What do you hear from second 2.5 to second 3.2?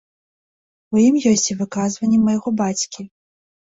бацькі.